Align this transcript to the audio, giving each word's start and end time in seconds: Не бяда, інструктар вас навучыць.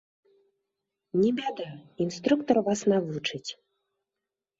Не 1.21 1.27
бяда, 1.39 1.67
інструктар 2.05 2.57
вас 2.69 2.81
навучыць. 2.95 3.51